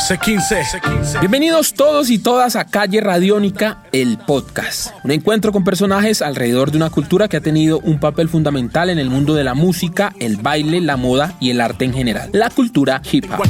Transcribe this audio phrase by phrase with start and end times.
[0.00, 1.20] C15.
[1.20, 4.92] Bienvenidos todos y todas a Calle Radiónica, el podcast.
[5.04, 8.98] Un encuentro con personajes alrededor de una cultura que ha tenido un papel fundamental en
[8.98, 12.30] el mundo de la música, el baile, la moda y el arte en general.
[12.32, 13.44] La cultura hip hop.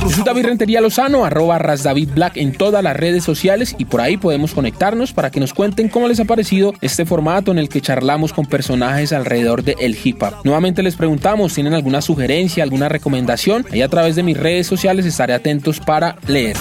[0.00, 4.00] Yo soy David Rentería Lozano, arroba David Black en todas las redes sociales y por
[4.00, 7.68] ahí podemos conectarnos para que nos cuenten cómo les ha parecido este formato en el
[7.68, 10.36] que charlamos con personajes alrededor del el hip hop.
[10.44, 13.66] Nuevamente les preguntamos, ¿tienen alguna sugerencia, alguna recomendación?
[13.72, 16.56] Ahí a través de mis redes sociales estaré atentos para leer.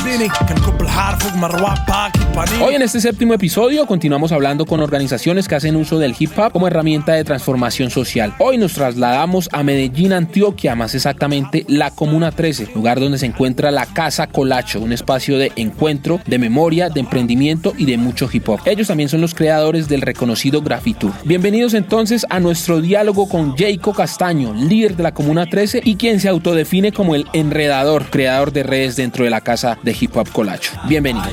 [2.61, 6.51] Hoy en este séptimo episodio continuamos hablando con organizaciones que hacen uso del hip hop
[6.51, 8.33] como herramienta de transformación social.
[8.39, 13.69] Hoy nos trasladamos a Medellín, Antioquia, más exactamente la Comuna 13, lugar donde se encuentra
[13.69, 18.49] la Casa Colacho, un espacio de encuentro, de memoria, de emprendimiento y de mucho hip
[18.49, 18.61] hop.
[18.65, 21.13] Ellos también son los creadores del reconocido Grafitur.
[21.23, 26.21] Bienvenidos entonces a nuestro diálogo con Jacob Castaño, líder de la Comuna 13 y quien
[26.21, 30.29] se autodefine como el enredador, creador de redes dentro de la Casa de Hip Hop
[30.31, 30.71] Colacho.
[30.87, 31.25] Bienvenido.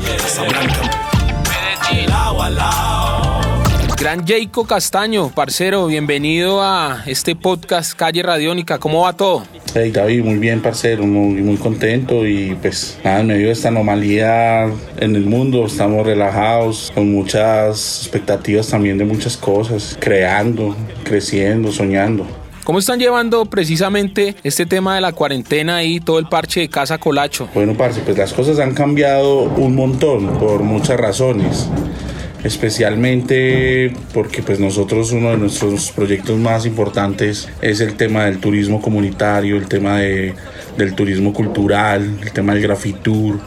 [3.96, 8.80] Gran Jacob Castaño, parcero, bienvenido a este podcast Calle Radiónica.
[8.80, 9.44] ¿Cómo va todo?
[9.72, 13.68] Hey David, muy bien, parcero, muy, muy contento y pues nada, en medio de esta
[13.68, 14.64] anomalía
[14.96, 22.26] en el mundo estamos relajados, con muchas expectativas también de muchas cosas, creando, creciendo, soñando.
[22.66, 26.98] ¿Cómo están llevando precisamente este tema de la cuarentena y todo el parche de Casa
[26.98, 27.48] Colacho?
[27.54, 31.68] Bueno, parce, pues las cosas han cambiado un montón por muchas razones
[32.42, 38.82] especialmente porque pues nosotros uno de nuestros proyectos más importantes es el tema del turismo
[38.82, 40.34] comunitario, el tema de,
[40.76, 43.38] del turismo cultural, el tema del grafitur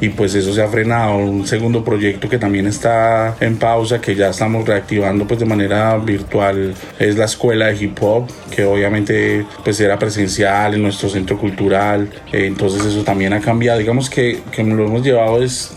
[0.00, 1.18] y pues eso se ha frenado.
[1.18, 5.96] Un segundo proyecto que también está en pausa, que ya estamos reactivando pues de manera
[5.98, 11.38] virtual, es la escuela de hip hop, que obviamente pues era presencial en nuestro centro
[11.38, 13.78] cultural, entonces eso también ha cambiado.
[13.78, 15.72] Digamos que, que lo hemos llevado es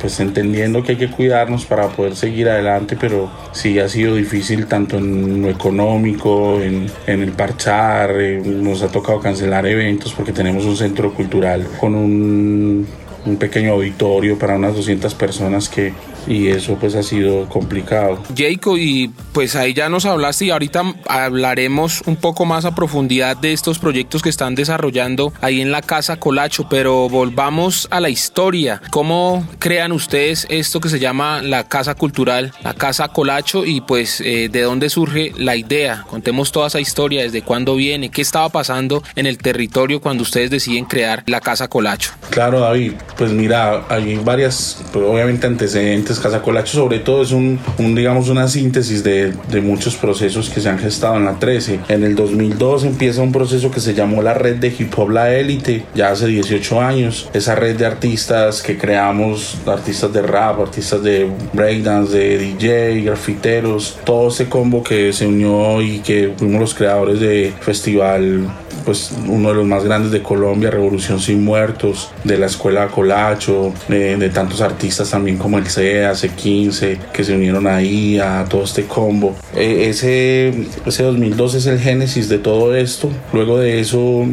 [0.00, 4.66] pues entendiendo que hay que cuidarnos para poder seguir adelante, pero sí ha sido difícil
[4.66, 10.32] tanto en lo económico, en, en el parchar, eh, nos ha tocado cancelar eventos porque
[10.32, 12.86] tenemos un centro cultural con un
[13.26, 15.92] un pequeño auditorio para unas 200 personas que
[16.26, 18.22] y eso pues ha sido complicado.
[18.36, 23.36] Jacob, y pues ahí ya nos hablaste y ahorita hablaremos un poco más a profundidad
[23.36, 28.08] de estos proyectos que están desarrollando ahí en la Casa Colacho, pero volvamos a la
[28.08, 28.80] historia.
[28.90, 34.20] ¿Cómo crean ustedes esto que se llama la Casa Cultural, la Casa Colacho y pues
[34.20, 36.04] eh, de dónde surge la idea?
[36.08, 40.50] Contemos toda esa historia, desde cuándo viene, qué estaba pasando en el territorio cuando ustedes
[40.50, 42.12] deciden crear la Casa Colacho.
[42.30, 46.09] Claro, David, pues mira, hay varias, pues, obviamente antecedentes.
[46.18, 50.68] Casa Colacho sobre todo es un, digamos, una síntesis de, de, muchos procesos que se
[50.68, 51.80] han gestado en la 13.
[51.88, 55.34] En el 2002 empieza un proceso que se llamó la red de hip hop La
[55.34, 57.28] Élite, ya hace 18 años.
[57.32, 63.98] Esa red de artistas que creamos, artistas de rap, artistas de breakdance, de DJ, grafiteros,
[64.04, 68.50] todo ese combo que se unió y que fuimos los creadores de festival
[68.84, 73.72] pues uno de los más grandes de Colombia, Revolución Sin Muertos, de la Escuela Colacho,
[73.88, 78.84] de, tantos artistas también como el CEA, C15, que se unieron ahí a todo este
[78.84, 79.36] combo.
[79.54, 83.10] E, ese, ese 2002 es el génesis de todo esto.
[83.32, 84.26] Luego de eso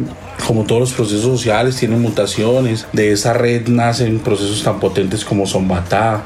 [0.46, 5.46] como todos los procesos sociales tienen mutaciones, de esa red nacen procesos tan potentes como
[5.46, 6.24] Zombatá,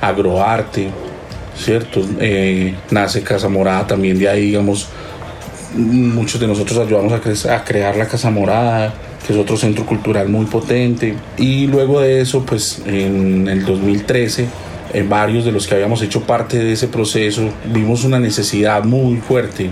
[0.00, 0.90] Agroarte,
[1.56, 2.04] ¿cierto?
[2.18, 4.88] Eh, nace Casa Morada también de ahí, digamos,
[5.74, 8.94] muchos de nosotros ayudamos a, a, crear la Casa Morada,
[9.26, 11.14] que es otro centro cultural muy potente.
[11.38, 14.46] Y luego de eso, pues en el 2013
[14.92, 19.16] en varios de los que habíamos hecho parte de ese proceso, vimos una necesidad muy
[19.16, 19.70] fuerte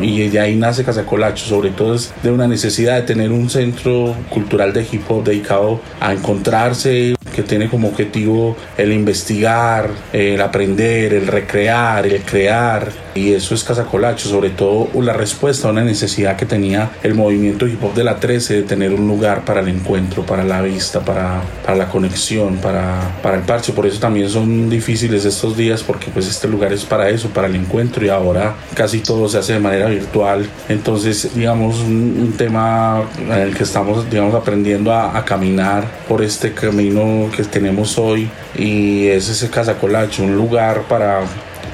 [0.00, 4.72] y de ahí nace Casacolacho, sobre todo de una necesidad de tener un centro cultural
[4.72, 11.26] de hip hop dedicado a encontrarse, que tiene como objetivo el investigar, el aprender, el
[11.26, 16.46] recrear, el crear, y eso es Casacolacho, sobre todo la respuesta a una necesidad que
[16.46, 20.24] tenía el movimiento hip hop de la 13 de tener un lugar para el encuentro,
[20.24, 24.70] para la vista, para, para la conexión, para, para el parche, por eso también son
[24.70, 28.54] difíciles estos días porque pues este lugar es para eso, para el encuentro y ahora
[28.74, 30.48] casi todo se hace de manera virtual.
[30.68, 36.54] Entonces, digamos, un, tema en el que estamos, digamos, aprendiendo a, a, caminar por este
[36.54, 41.24] camino que tenemos hoy y es ese Casacolacho, un lugar para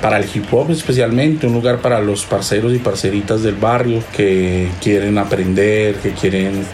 [0.00, 4.69] para el hip hop especialmente, un lugar para los parceros y parceritas del barrio que
[4.83, 6.65] quieren aprender, que quieren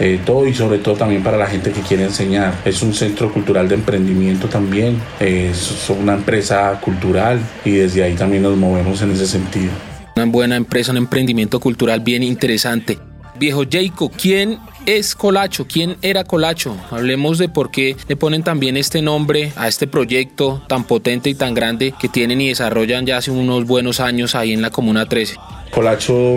[0.00, 2.54] eh, todo y sobre todo también para la gente que quiere enseñar.
[2.64, 8.42] Es un centro cultural de emprendimiento también, es una empresa cultural y desde ahí también
[8.42, 9.70] nos movemos en ese sentido.
[10.16, 12.98] Una buena empresa, un emprendimiento cultural bien interesante.
[13.36, 15.66] Viejo Jacob, ¿quién es Colacho?
[15.66, 16.76] ¿Quién era Colacho?
[16.90, 21.34] Hablemos de por qué le ponen también este nombre a este proyecto tan potente y
[21.34, 25.08] tan grande que tienen y desarrollan ya hace unos buenos años ahí en la Comuna
[25.08, 25.34] 13.
[25.72, 26.36] Colacho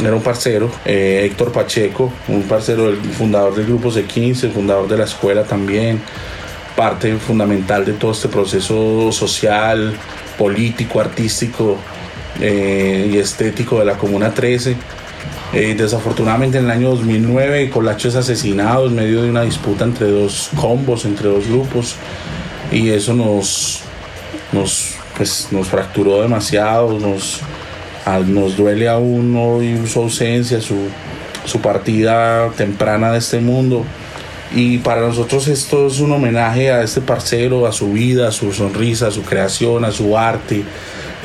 [0.00, 4.98] era un parcero, eh, Héctor Pacheco, un parcero, el fundador del grupo C15, fundador de
[4.98, 6.00] la escuela también,
[6.74, 9.94] parte fundamental de todo este proceso social,
[10.36, 11.78] político, artístico
[12.40, 14.74] eh, y estético de la Comuna 13
[15.52, 20.10] eh, desafortunadamente en el año 2009 Colacho es asesinado en medio de una disputa entre
[20.10, 21.96] dos combos, entre dos grupos
[22.72, 23.80] y eso nos,
[24.52, 27.40] nos, pues, nos fracturó demasiado, nos,
[28.26, 30.76] nos duele aún hoy su ausencia, su,
[31.44, 33.84] su partida temprana de este mundo.
[34.54, 38.52] Y para nosotros esto es un homenaje a este parcero, a su vida, a su
[38.52, 40.62] sonrisa, a su creación, a su arte,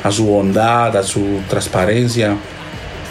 [0.02, 2.36] a su bondad, a su transparencia.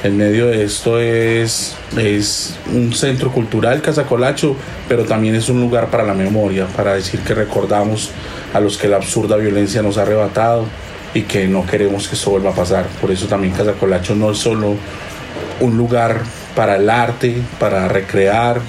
[0.04, 4.56] En medio de esto es, es un centro cultural, Casa Colacho,
[4.88, 8.12] pero también es un lugar para la memoria, para decir que recordamos
[8.54, 10.66] a los que la absurda violencia nos ha arrebatado
[11.16, 12.86] y que no queremos que esto vuelva a pasar.
[13.02, 14.76] Por eso también Casa Colacho no es solo
[15.62, 16.22] un lugar
[16.56, 18.62] para el arte, para recrear,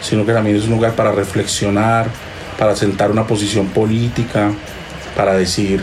[0.00, 2.06] sino que también es un lugar para reflexionar,
[2.56, 4.52] para sentar una posición política,
[5.16, 5.82] para decir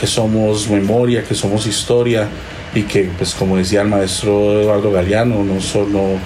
[0.00, 2.26] que somos memoria, que somos historia
[2.74, 6.18] y que, pues como decía el maestro Eduardo Galeano, no solo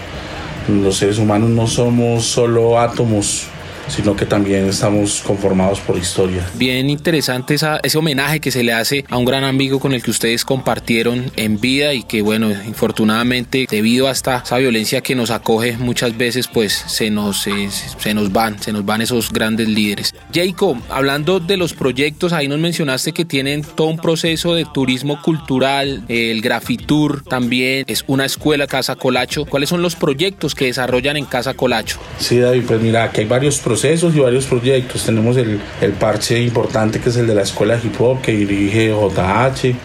[0.69, 3.49] los seres humanos no somos solo átomos
[3.89, 6.47] sino que también estamos conformados por historia.
[6.55, 10.11] Bien interesante ese homenaje que se le hace a un gran amigo con el que
[10.11, 15.31] ustedes compartieron en vida y que bueno, infortunadamente debido a esta esa violencia que nos
[15.31, 20.15] acoge muchas veces pues se nos, se nos van, se nos van esos grandes líderes.
[20.33, 25.21] Jacob, hablando de los proyectos, ahí nos mencionaste que tienen todo un proceso de turismo
[25.23, 29.45] cultural, el Grafitur también es una escuela Casa Colacho.
[29.45, 31.99] ¿Cuáles son los proyectos que desarrollan en Casa Colacho?
[32.19, 35.05] Sí, David, pues mira, aquí hay varios procesos procesos y varios proyectos.
[35.05, 38.33] Tenemos el, el parche importante que es el de la escuela de hip hop que
[38.33, 39.77] dirige JH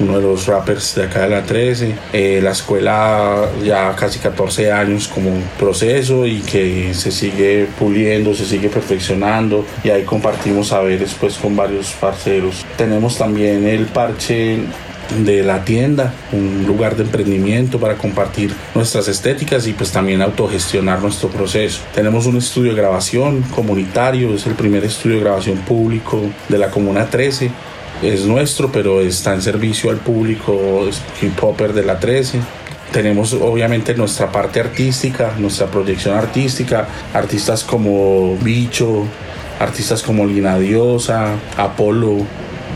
[0.00, 1.94] uno de los rappers de acá de la 13.
[2.12, 8.46] Eh, la escuela ya casi 14 años como proceso y que se sigue puliendo, se
[8.46, 12.64] sigue perfeccionando y ahí compartimos saberes pues con varios parceros.
[12.76, 14.58] Tenemos también el parche
[15.18, 21.00] de la tienda, un lugar de emprendimiento para compartir nuestras estéticas y pues también autogestionar
[21.00, 21.80] nuestro proceso.
[21.94, 26.70] Tenemos un estudio de grabación comunitario, es el primer estudio de grabación público de la
[26.70, 27.50] Comuna 13.
[28.02, 30.88] Es nuestro, pero está en servicio al público
[31.20, 32.40] hip hopper de la 13
[32.92, 39.04] tenemos obviamente nuestra parte artística, nuestra proyección artística, artistas como Bicho,
[39.60, 42.26] artistas como Lina Diosa, Apolo,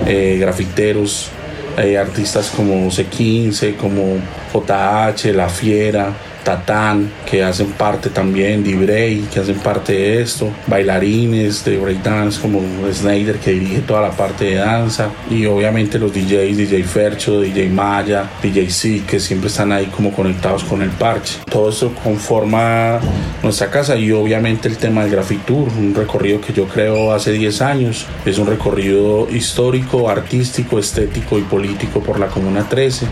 [0.07, 1.31] eh, grafiteros,
[1.77, 4.19] hay artistas como C15, como
[4.53, 6.13] JH, La Fiera,
[6.45, 12.61] Tatán, que hacen parte también, Dibrey, que hacen parte de esto, bailarines de breakdance como
[12.93, 17.71] Snyder, que dirige toda la parte de danza, y obviamente los DJs, DJ Fercho, DJ
[17.71, 21.39] Maya, DJ C, que siempre están ahí como conectados con el parche.
[21.51, 23.01] Todo esto conforma
[23.43, 27.63] nuestra casa y obviamente el tema del Grafitur, un recorrido que yo creo hace 10
[27.63, 33.07] años, es un recorrido histórico, artístico, estético y político por la Comuna 13,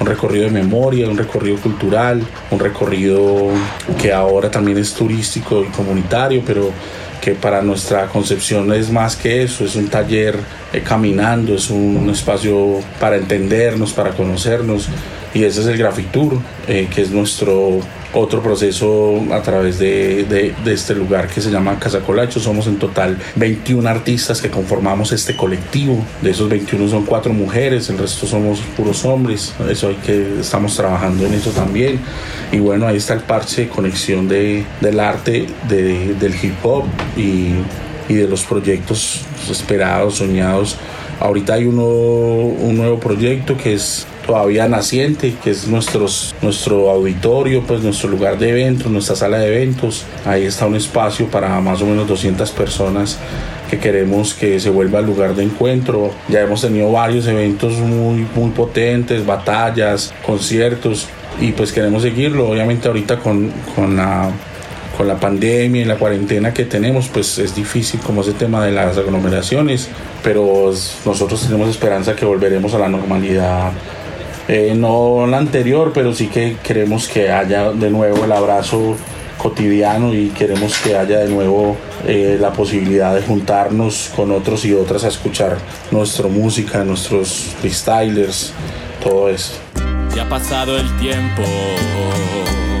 [0.00, 3.48] un recorrido de memoria, un recorrido cultural, un recorrido recorrido
[4.00, 6.70] que ahora también es turístico y comunitario, pero
[7.20, 10.38] que para nuestra concepción es más que eso, es un taller
[10.72, 14.88] eh, caminando, es un, espacio para entendernos, para conocernos,
[15.34, 17.80] y ese es el Grafitur, eh, que es nuestro
[18.12, 22.40] otro proceso a través de, de, este lugar que se llama Casa Colacho.
[22.40, 26.02] Somos en total 21 artistas que conformamos este colectivo.
[26.22, 29.52] De esos 21 son cuatro mujeres, el resto somos puros hombres.
[29.68, 32.00] Eso hay que estamos trabajando en eso también.
[32.50, 36.84] Y bueno, ahí está el parche de conexión de, del arte, de, del hip hop
[37.16, 37.52] y,
[38.08, 39.20] y de los proyectos
[39.50, 40.76] esperados, soñados.
[41.20, 47.62] Ahorita hay uno, un nuevo proyecto que es todavía naciente, que es nuestros, nuestro auditorio,
[47.62, 50.04] pues nuestro lugar de eventos, nuestra sala de eventos.
[50.26, 53.18] Ahí está un espacio para más o menos 200 personas
[53.70, 56.10] que queremos que se vuelva el lugar de encuentro.
[56.28, 61.08] Ya hemos tenido varios eventos muy, muy potentes, batallas, conciertos
[61.40, 62.50] y pues queremos seguirlo.
[62.50, 64.30] Obviamente ahorita con, con la
[64.98, 68.72] con la pandemia y la cuarentena que tenemos, pues es difícil como ese tema de
[68.72, 69.88] las aglomeraciones,
[70.24, 70.74] pero
[71.06, 73.70] nosotros tenemos esperanza que volveremos a la normalidad
[74.48, 78.96] eh, no la anterior, pero sí que queremos que haya de nuevo el abrazo
[79.36, 81.76] cotidiano y queremos que haya de nuevo
[82.06, 85.58] eh, la posibilidad de juntarnos con otros y otras a escuchar
[85.90, 88.52] nuestra música, nuestros freestylers,
[89.02, 89.54] todo eso.
[90.14, 91.42] Ya ha pasado el tiempo.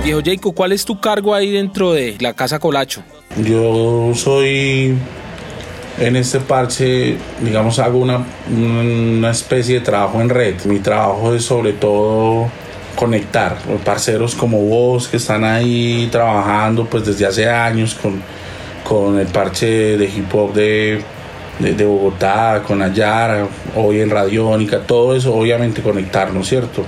[0.04, 3.02] Viejo Jacob, ¿cuál es tu cargo ahí dentro de la Casa Colacho?
[3.44, 4.96] Yo soy
[6.00, 10.54] en este parche, digamos, hago una, una especie de trabajo en red.
[10.64, 12.48] Mi trabajo es sobre todo
[12.94, 18.20] conectar parceros como vos que están ahí trabajando pues desde hace años con,
[18.82, 21.00] con el parche de hip hop de,
[21.60, 26.84] de, Bogotá, con Ayara, hoy en Radiónica, todo eso obviamente conectarnos, ¿cierto?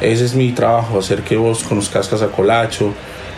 [0.00, 2.92] Ese es mi trabajo, hacer que vos conozcas Colacho,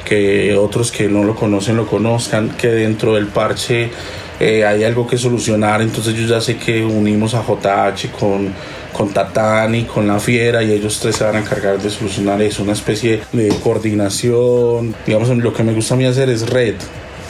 [0.05, 3.91] que otros que no lo conocen lo conozcan, que dentro del parche
[4.41, 8.53] eh, hay algo que solucionar, entonces yo ya sé que unimos a JH con,
[8.93, 12.63] con Tatani, con La Fiera y ellos tres se van a encargar de solucionar eso,
[12.63, 16.77] una especie de coordinación, digamos, lo que me gusta a mí hacer es red,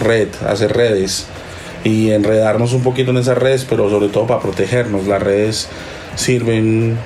[0.01, 1.27] red, hacer redes
[1.83, 5.69] y enredarnos un poquito en esas redes, pero sobre todo para protegernos, las redes
[6.15, 6.99] sirven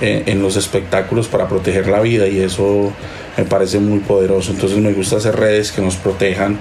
[0.00, 2.92] eh, en los espectáculos para proteger la vida y eso
[3.36, 6.58] me parece muy poderoso, entonces me gusta hacer redes que nos protejan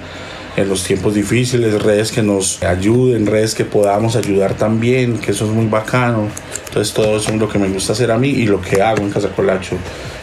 [0.56, 5.46] en los tiempos difíciles, redes que nos ayuden, redes que podamos ayudar también, que eso
[5.46, 6.28] es muy bacano.
[6.68, 9.02] Entonces todo eso es lo que me gusta hacer a mí y lo que hago
[9.02, 9.76] en Casa Colacho.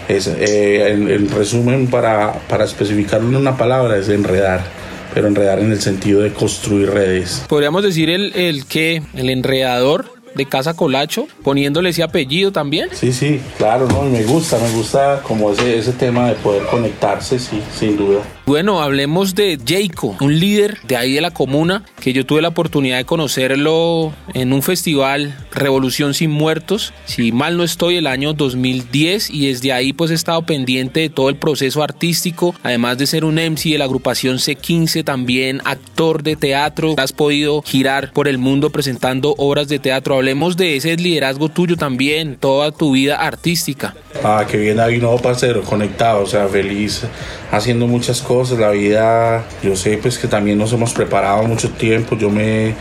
[0.09, 4.81] Es, eh, en, resumen, para, para especificarlo en una palabra, es enredar
[5.13, 7.45] pero enredar en el sentido de construir redes.
[7.49, 12.89] Podríamos decir el, el que, el enredador de Casa Colacho, poniéndole ese apellido también.
[12.93, 17.39] Sí, sí, claro, no, me gusta, me gusta como ese, ese tema de poder conectarse,
[17.39, 18.21] sí, sin duda.
[18.47, 22.49] Bueno, hablemos de Jayco, un líder de ahí de la comuna, que yo tuve la
[22.49, 28.33] oportunidad de conocerlo en un festival Revolución Sin Muertos, si mal no estoy, el año
[28.33, 33.07] 2010, y desde ahí pues he estado pendiente de todo el proceso artístico, además de
[33.07, 38.27] ser un MC de la agrupación C15, también actor de teatro, has podido girar por
[38.27, 43.17] el mundo presentando obras de teatro, hablemos de ese liderazgo tuyo también, toda tu vida
[43.17, 43.95] artística.
[44.23, 47.05] Ah, que bien ahí, no, parcero, conectado, o sea, feliz,
[47.51, 48.59] haciendo muchas cosas.
[48.59, 52.19] La vida, yo sé pues que también nos hemos preparado mucho tiempo.
[52.19, 52.75] Yo me,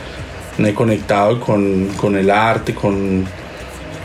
[0.58, 3.25] he conectado con, con, el arte, con,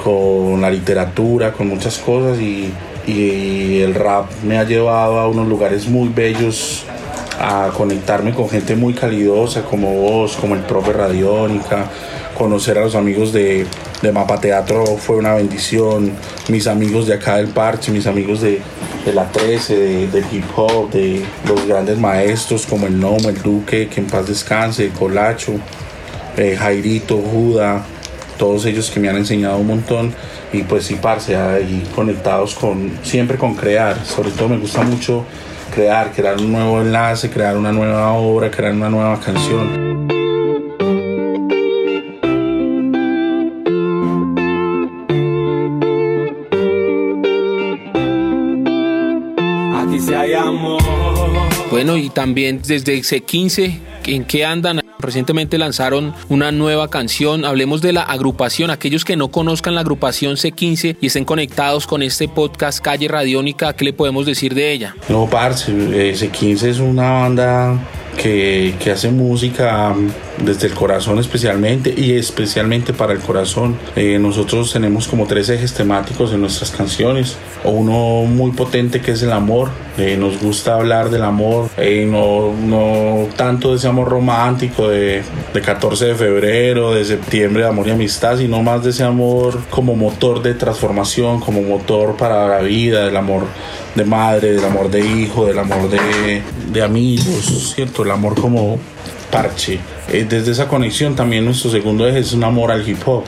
[0.05, 2.73] con la literatura, con muchas cosas y,
[3.09, 6.85] y el rap me ha llevado a unos lugares muy bellos
[7.41, 11.91] a conectarme con gente muy calidosa como vos, como el profe Radiónica,
[12.37, 13.67] conocer a los amigos de,
[14.13, 16.13] Mapa Teatro fue una bendición,
[16.49, 18.61] mis amigos de acá del parche, mis amigos de,
[19.07, 23.41] de la 13, de, del hip hop, de los grandes maestros como el Nomo, el
[23.41, 25.55] Duque, que en paz descanse, Colacho,
[26.37, 27.83] eh, Jairito, Juda,
[28.37, 30.15] todos ellos que me han enseñado un montón.
[30.53, 35.25] Y pues sí, parce, ahí conectados con, siempre con crear, sobre todo me gusta mucho
[35.75, 40.14] crear, crear un nuevo enlace, crear una nueva obra, crear una nueva canción.
[51.85, 54.81] Bueno, y también desde C15, ¿en qué andan?
[54.99, 57.45] Recientemente lanzaron una nueva canción.
[57.45, 58.71] Hablemos de la agrupación.
[58.71, 63.75] Aquellos que no conozcan la agrupación C15 y estén conectados con este podcast Calle Radiónica,
[63.77, 64.97] ¿qué le podemos decir de ella?
[65.11, 67.79] No, parce, eh, C15 es una banda
[68.17, 69.95] que, hace música
[70.45, 73.77] desde el corazón especialmente y especialmente para el corazón.
[73.97, 77.37] Eh, nosotros tenemos como tres ejes temáticos en nuestras canciones.
[77.65, 79.71] Uno muy potente que es el amor.
[79.97, 85.23] Eh, nos gusta hablar del amor, eh, no, no, tanto de ese amor romántico de,
[85.53, 89.61] de 14 de febrero, de septiembre de amor y amistad, sino más de ese amor
[89.71, 93.45] como motor de transformación, como motor para la vida, del amor
[93.95, 98.03] de madre, del amor de hijo, del amor de, de amigos, ¿cierto?
[98.03, 98.79] El amor como
[99.31, 99.79] parche.
[100.09, 103.25] Eh, desde esa conexión también nuestro segundo eje es un amor al hip hop.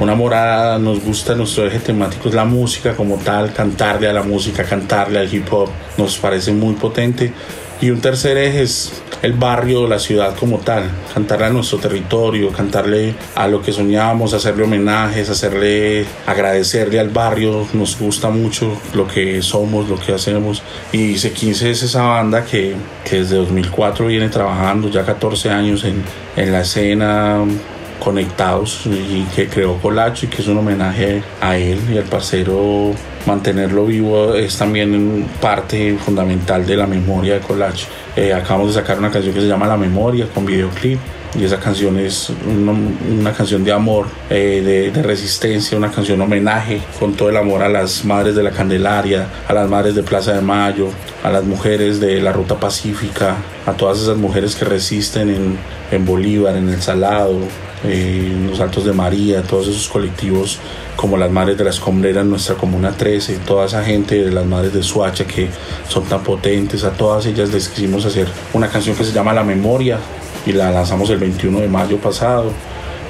[0.00, 4.12] Un amor a, nos gusta, nuestro eje temático es la música como tal, cantarle a
[4.12, 7.32] la música, cantarle al hip hop, nos parece muy potente.
[7.82, 12.52] Y un tercer eje es el barrio, la ciudad como tal, cantarle a nuestro territorio,
[12.52, 19.08] cantarle a lo que soñábamos, hacerle homenajes, hacerle, agradecerle al barrio, nos gusta mucho lo
[19.08, 20.62] que somos, lo que hacemos.
[20.92, 26.04] Y C15 es esa banda que, que desde 2004 viene trabajando ya 14 años en,
[26.36, 27.44] en la escena
[28.02, 32.92] conectados y que creó Colacho y que es un homenaje a él y al parcero
[33.26, 37.86] mantenerlo vivo es también parte fundamental de la memoria de Colacho.
[38.16, 40.98] Eh, acabamos de sacar una canción que se llama La Memoria con videoclip
[41.38, 47.14] y esa canción es una, canción de amor, eh, de, resistencia, una canción homenaje con
[47.14, 50.42] todo el amor a las madres de la Candelaria, a las madres de Plaza de
[50.42, 50.88] Mayo,
[51.22, 55.56] a las mujeres de la Ruta Pacífica, a todas esas mujeres que resisten en,
[55.90, 57.38] en Bolívar, en El Salado,
[57.84, 60.58] eh, los Altos de María, todos esos colectivos
[60.96, 64.72] como las madres de la escombrera nuestra comuna 13, toda esa gente de las madres
[64.72, 65.48] de Suacha que
[65.88, 69.42] son tan potentes, a todas ellas les quisimos hacer una canción que se llama La
[69.42, 69.98] Memoria
[70.46, 72.52] y la lanzamos el 21 de mayo pasado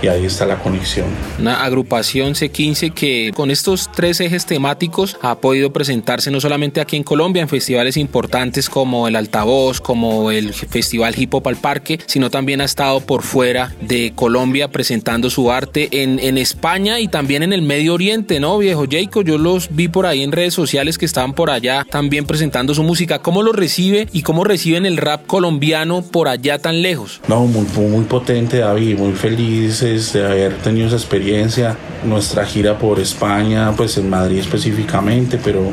[0.02, 1.06] y ahí está la conexión.
[1.38, 6.97] Una agrupación C15 que con estos tres ejes temáticos ha podido presentarse no solamente aquí
[6.97, 12.00] en Colombia en festivales importantes como el Altavoz, como el Festival Hip Hop al Parque,
[12.06, 17.09] sino también ha estado por fuera de Colombia presentando su arte en, en España y
[17.09, 19.25] también en el Medio Oriente, ¿no, viejo Jacob?
[19.25, 22.82] Yo los vi por ahí en redes sociales que estaban por allá también presentando su
[22.82, 23.21] música.
[23.21, 27.21] ¿Cómo lo recibe y cómo reciben el rap colombiano por allá tan lejos?
[27.28, 31.76] No, muy, muy potente, David, muy feliz de haber tenido esa experiencia.
[32.04, 35.72] Nuestra gira por España, pues en Madrid específicamente, pero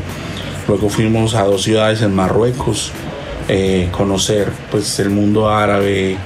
[0.68, 2.92] luego fuimos a dos ciudades en Marruecos,
[3.48, 6.18] eh, conocer pues el mundo árabe,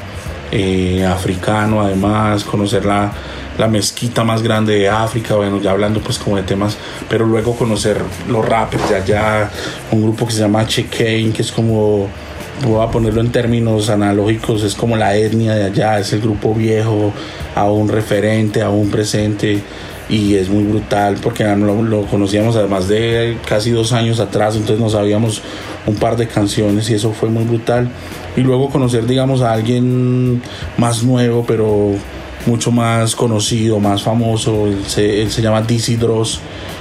[0.51, 3.11] eh, africano además, conocer la,
[3.57, 6.77] la mezquita más grande de África, bueno, ya hablando pues como de temas,
[7.09, 9.49] pero luego conocer los rappers de allá,
[9.91, 12.07] un grupo que se llama Checane, que es como
[12.65, 16.53] voy a ponerlo en términos analógicos, es como la etnia de allá, es el grupo
[16.53, 17.13] viejo,
[17.55, 19.61] aún referente, aún presente
[20.09, 24.79] y es muy brutal porque lo, lo, conocíamos además de casi dos años atrás, entonces
[24.79, 25.41] nos sabíamos
[25.85, 27.89] un par de canciones y eso fue muy brutal.
[28.35, 30.41] Y luego conocer, digamos, a alguien
[30.77, 31.91] más nuevo, pero
[32.45, 36.39] mucho más conocido, más famoso, él se, llama Dizzy Dross.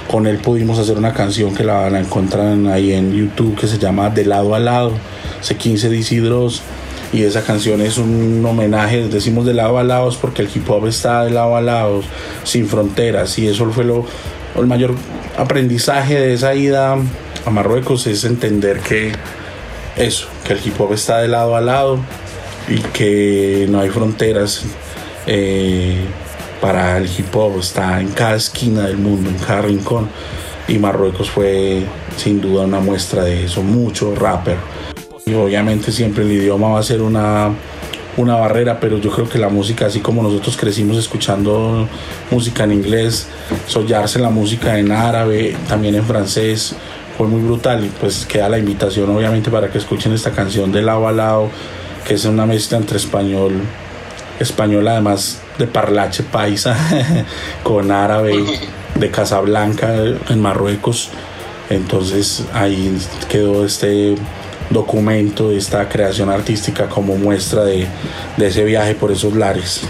[0.09, 3.77] Con él pudimos hacer una canción que la, la encuentran ahí en YouTube que se
[3.77, 4.91] llama De lado a lado
[5.43, 6.61] C15 Disidros
[7.11, 10.87] y esa canción es un homenaje, decimos de lado a lado porque el hip hop
[10.87, 12.01] está de lado a lado,
[12.43, 13.37] sin fronteras.
[13.37, 14.05] Y eso fue lo,
[14.55, 14.95] el mayor
[15.37, 16.97] aprendizaje de esa ida
[17.45, 19.11] a Marruecos es entender que
[19.95, 21.99] eso, que el hip hop está de lado a lado
[22.67, 24.63] y que no hay fronteras
[25.27, 26.05] eh,
[26.61, 30.07] para el hip hop, está en cada esquina del mundo, en cada rincón.
[30.67, 31.83] Y Marruecos fue
[32.15, 34.57] sin duda una muestra de eso, mucho rapper.
[35.25, 37.51] Y obviamente siempre el idioma va a ser una,
[38.17, 41.87] una barrera, pero yo creo que la música, así como nosotros crecimos escuchando
[42.31, 43.27] música en inglés,
[43.67, 46.75] sollarse la música en árabe, también en francés,
[47.17, 47.83] fue muy brutal.
[47.85, 51.49] Y pues queda la invitación, obviamente, para que escuchen esta canción de lado a lado,
[52.07, 53.53] que es una mezcla entre español,
[54.43, 56.77] español además de parlache paisa,
[57.63, 58.43] con árabe
[58.95, 59.93] de Casablanca
[60.29, 61.09] en Marruecos.
[61.69, 62.95] Entonces ahí
[63.29, 64.15] quedó este
[64.69, 67.87] documento esta creación artística como muestra de,
[68.37, 69.81] de ese viaje por esos lares.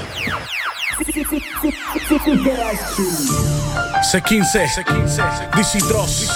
[4.11, 6.27] C15, C15, DC Dross,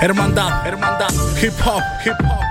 [0.00, 1.10] Hermandad, Hermandad,
[1.42, 2.49] Hip Hop, Hip Hop.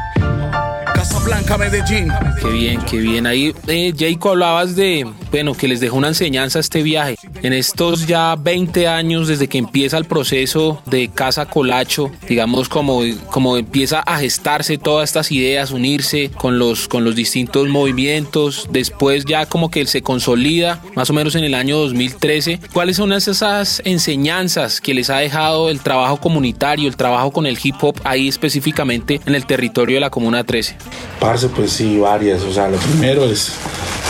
[1.23, 2.11] Blanca, Medellín.
[2.41, 3.25] Qué bien, qué bien.
[3.27, 7.15] Ahí, eh, Jacob, hablabas de, bueno, que les dejó una enseñanza este viaje.
[7.41, 13.01] En estos ya 20 años desde que empieza el proceso de Casa Colacho, digamos como,
[13.29, 19.25] como empieza a gestarse todas estas ideas, unirse con los, con los distintos movimientos, después
[19.25, 22.59] ya como que se consolida, más o menos en el año 2013.
[22.73, 27.57] ¿Cuáles son esas enseñanzas que les ha dejado el trabajo comunitario, el trabajo con el
[27.61, 30.77] hip hop ahí específicamente en el territorio de la Comuna 13?
[31.19, 32.43] Parce, pues sí, varias.
[32.43, 33.53] O sea, lo primero es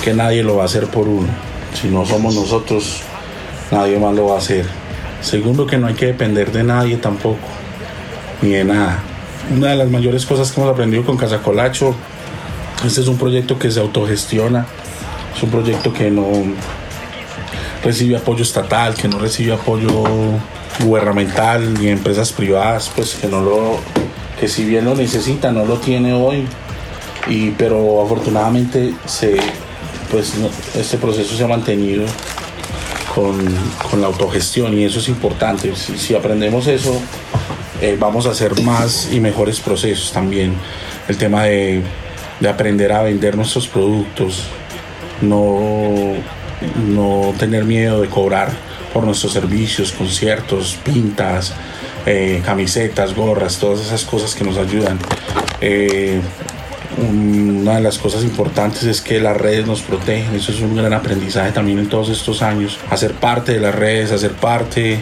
[0.04, 1.28] que nadie lo va a hacer por uno.
[1.80, 3.02] Si no somos nosotros,
[3.72, 4.66] nadie más lo va a hacer.
[5.22, 7.48] Segundo, que no hay que depender de nadie tampoco,
[8.42, 9.00] ni de nada.
[9.56, 11.96] Una de las mayores cosas que hemos aprendido con Casa Colacho,
[12.86, 14.66] este es un proyecto que se autogestiona,
[15.36, 16.28] es un proyecto que no
[17.84, 19.90] recibe apoyo estatal, que no recibe apoyo
[20.82, 23.78] gubernamental ni empresas privadas, pues que no lo,
[24.40, 26.46] que si bien lo necesita, no lo tiene hoy,
[27.28, 29.38] y, pero afortunadamente se,
[30.12, 30.34] pues,
[30.76, 32.06] este proceso se ha mantenido
[33.14, 33.38] con,
[33.90, 35.76] con, la autogestión y eso es importante.
[35.76, 37.00] Si, aprendemos eso,
[37.82, 40.54] eh, vamos a hacer más y mejores procesos también.
[41.08, 41.82] El tema de,
[42.40, 44.46] de aprender a vender nuestros productos,
[45.22, 46.14] no,
[46.88, 48.52] no tener miedo de cobrar
[48.94, 51.54] por nuestros servicios, conciertos, pintas,
[52.06, 54.98] eh, camisetas, gorras, todas esas cosas que nos ayudan.
[55.62, 56.22] Eh,
[57.00, 60.94] una de las cosas importantes es que las redes nos protegen, eso es un gran
[60.94, 65.02] aprendizaje también en todos estos años, hacer parte de las redes, hacer parte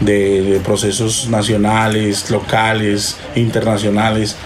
[0.00, 4.36] de, procesos nacionales, locales, internacionales,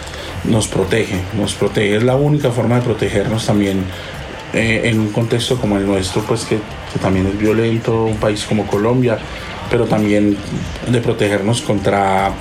[0.44, 3.84] nos protege, nos protege, es la única forma de protegernos también
[4.52, 6.56] eh, en un contexto como el nuestro, pues que,
[6.92, 9.18] que también es violento, un país como Colombia,
[9.70, 10.36] pero también
[10.88, 12.32] de protegernos contra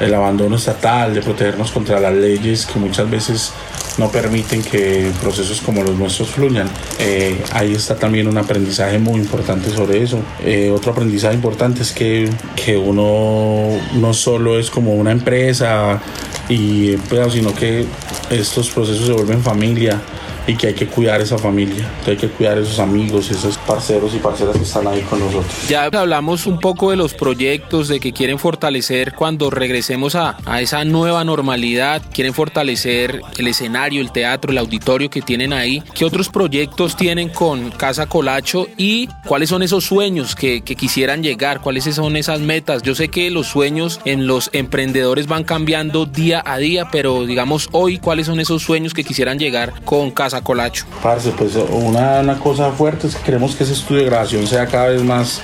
[0.00, 3.52] el abandono estatal, de protegernos contra las leyes que muchas veces
[3.98, 6.68] no permiten que procesos como los nuestros fluyan.
[6.98, 10.18] Eh, ahí está también un aprendizaje muy importante sobre eso.
[10.44, 16.00] Eh, otro aprendizaje importante es que, que uno no solo es como una empresa
[16.48, 16.96] y
[17.30, 17.86] sino que
[18.30, 20.00] estos procesos se vuelven familia
[20.46, 24.14] y que hay que cuidar esa familia, que hay que cuidar esos amigos, esos parceros
[24.14, 25.68] y parceras que están ahí con nosotros.
[25.68, 30.60] Ya hablamos un poco de los proyectos, de que quieren fortalecer cuando regresemos a, a
[30.60, 35.82] esa nueva normalidad, quieren fortalecer el escenario, el teatro, el auditorio que tienen ahí.
[35.94, 41.22] ¿Qué otros proyectos tienen con Casa Colacho y cuáles son esos sueños que, que quisieran
[41.22, 41.60] llegar?
[41.60, 42.82] ¿Cuáles son esas metas?
[42.82, 47.68] Yo sé que los sueños en los emprendedores van cambiando día a día, pero digamos
[47.72, 50.86] hoy, ¿cuáles son esos sueños que quisieran llegar con Casa Colacho?
[51.02, 54.66] Parce, pues una, una, cosa fuerte es que queremos que ese estudio de grabación sea
[54.66, 55.40] cada vez más,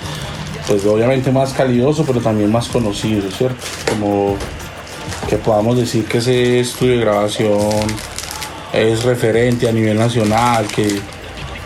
[0.67, 3.65] pues obviamente más calidoso, pero también más conocido, ¿cierto?
[3.89, 4.37] Como
[5.29, 7.87] que podamos decir que ese estudio de grabación
[8.73, 11.01] es referente a nivel nacional, que,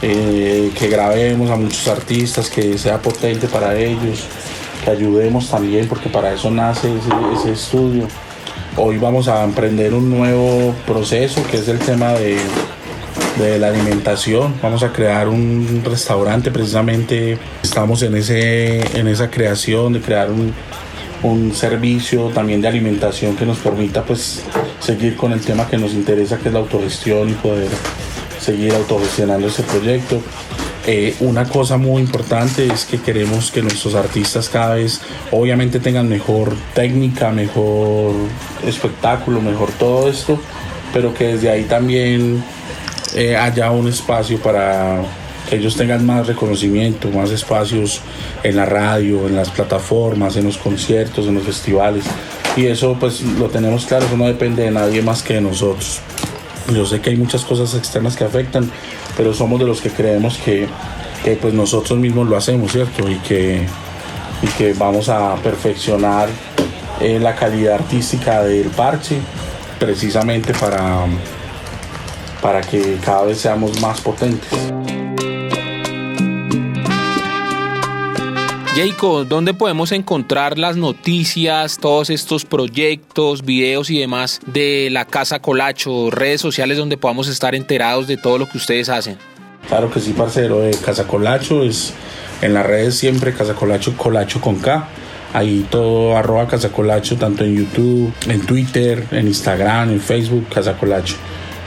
[0.03, 4.25] eh, que grabemos a muchos artistas, que sea potente para ellos,
[4.85, 8.09] que ayudemos también, porque para eso nace ese, ese estudio.
[8.77, 12.37] Hoy vamos a emprender un nuevo proceso que es el tema de
[13.39, 14.55] de la alimentación.
[14.63, 17.39] Vamos a crear un restaurante precisamente.
[17.63, 20.53] Estamos en, ese, en esa creación de crear un,
[21.23, 24.43] un servicio también de alimentación que nos permita pues
[24.81, 27.69] seguir con el tema que nos interesa que es la autogestión y poder
[28.41, 30.21] seguir autogestionando ese proyecto.
[30.87, 36.11] Eh, una cosa muy importante es que queremos que nuestros artistas cada vez obviamente tengan
[36.11, 38.13] mejor técnica, mejor
[38.67, 40.39] espectáculo, mejor todo esto,
[40.93, 42.45] pero que desde ahí también
[43.15, 45.03] eh, haya un espacio para
[45.49, 48.01] que ellos tengan más reconocimiento, más espacios
[48.43, 52.05] en la radio, en las plataformas, en los conciertos, en los festivales.
[52.57, 56.01] Y eso pues lo tenemos claro, eso no depende de nadie más que de nosotros.
[56.73, 58.71] Yo sé que hay muchas cosas externas que afectan,
[59.17, 60.67] pero somos de los que creemos que,
[61.23, 63.09] que pues nosotros mismos lo hacemos, ¿cierto?
[63.09, 63.67] Y que,
[64.43, 66.29] y que vamos a perfeccionar
[67.01, 69.19] eh, la calidad artística del parche
[69.79, 71.05] precisamente para
[72.45, 74.51] para que cada vez seamos más potentes.
[78.77, 85.39] Jacob, ¿dónde podemos encontrar las noticias, todos estos proyectos, videos y demás de la Casa
[85.41, 89.17] Colacho, redes sociales donde podamos estar enterados de todo lo que ustedes hacen?
[89.67, 91.95] Claro que sí, parcero, de Casa Colacho es
[92.43, 94.87] en las redes siempre Casa Colacho, Colacho con K.
[95.33, 100.77] Ahí todo arroba Casa Colacho, tanto en YouTube, en Twitter, en Instagram, en Facebook, Casa
[100.77, 101.17] Colacho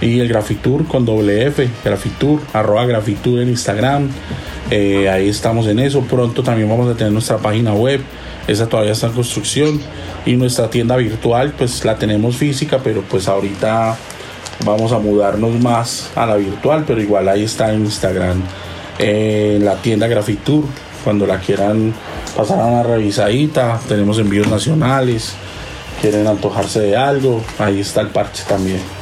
[0.01, 1.67] y el Grafitur con doble F,
[2.53, 4.09] arroba Grafitur en Instagram.
[4.69, 6.01] Eh, ahí estamos en eso.
[6.01, 8.01] Pronto también vamos a tener nuestra página web.
[8.47, 9.81] Esa todavía está en construcción.
[10.25, 13.95] Y nuestra tienda virtual, pues la tenemos física, pero pues ahorita
[14.65, 18.41] vamos a mudarnos más a la virtual, pero igual ahí está en Instagram.
[18.99, 20.63] en la tienda Grafitur,
[21.03, 21.93] cuando la quieran
[22.35, 25.33] pasar a una revisadita, tenemos envíos nacionales,
[26.01, 28.96] quieren antojarse de algo, ahí está el parche también.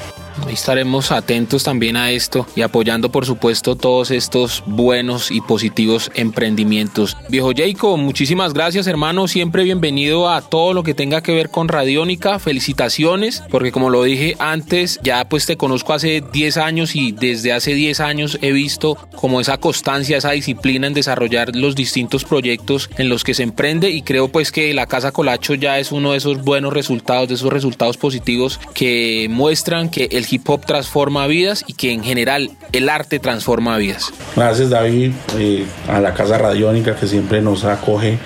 [0.49, 7.17] Estaremos atentos también a esto y apoyando por supuesto todos estos buenos y positivos emprendimientos.
[7.29, 11.67] Viejo Jacob, muchísimas gracias hermano, siempre bienvenido a todo lo que tenga que ver con
[11.67, 17.11] Radiónica, felicitaciones, porque como lo dije antes, ya pues te conozco hace 10 años y
[17.11, 22.23] desde hace 10 años he visto como esa constancia, esa disciplina en desarrollar los distintos
[22.23, 25.91] proyectos en los que se emprende y creo pues que la Casa Colacho ya es
[25.91, 30.65] uno de esos buenos resultados, de esos resultados positivos que muestran que el hip hop
[30.65, 34.11] transforma vidas y que en general el arte transforma vidas.
[34.35, 38.17] Gracias David, eh, a la Casa Radiónica que siempre nos acoge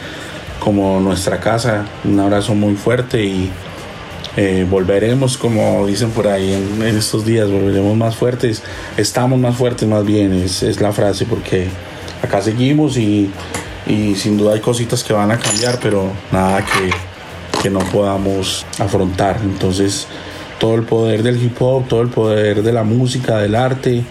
[0.60, 1.86] como nuestra casa.
[2.04, 3.50] Un abrazo muy fuerte y
[4.38, 8.64] eh, volveremos, como dicen por ahí en, estos días, volveremos más fuertes.
[8.98, 11.68] Estamos más fuertes más bien, es, es la frase, porque
[12.22, 13.30] acá seguimos y,
[13.88, 18.66] y, sin duda hay cositas que van a cambiar, pero nada que, que no podamos
[18.78, 19.40] afrontar.
[19.44, 20.08] Entonces,
[20.60, 24.04] todo el poder del hip hop, todo el poder de la música, del arte.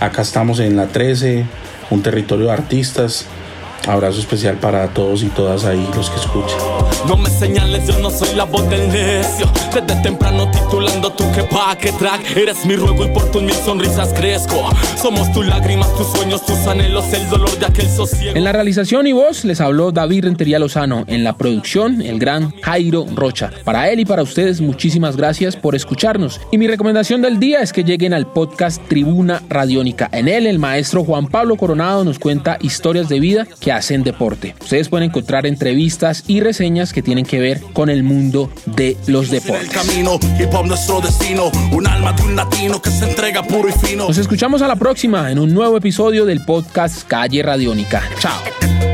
[0.00, 1.44] Acá estamos en la 13,
[1.90, 3.26] un territorio de artistas
[3.86, 6.58] Abrazo especial para todos y todas ahí los que escuchan.
[7.06, 9.46] No me señales, yo no soy la voz del necio.
[9.74, 12.34] Desde temprano titulando tu que pa' que track.
[12.36, 14.70] Eres mi ruego y por tus mil sonrisas crezco.
[15.00, 18.36] Somos tus lágrimas, tus sueños, tus anhelos, el dolor de aquel sosiego.
[18.36, 21.04] En la realización y voz les habló David Rentería Lozano.
[21.06, 23.50] En la producción, el gran Jairo Rocha.
[23.64, 26.40] Para él y para ustedes, muchísimas gracias por escucharnos.
[26.50, 30.08] Y mi recomendación del día es que lleguen al podcast Tribuna Radiónica.
[30.10, 34.54] En él, el maestro Juan Pablo Coronado nos cuenta historias de vida que hacen deporte.
[34.60, 39.30] Ustedes pueden encontrar entrevistas y reseñas que tienen que ver con el mundo de los
[39.30, 39.68] deportes.
[44.08, 48.02] Nos escuchamos a la próxima en un nuevo episodio del podcast Calle Radiónica.
[48.18, 48.93] Chao.